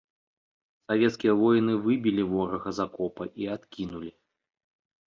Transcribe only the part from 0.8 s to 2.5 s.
Савецкія воіны выбілі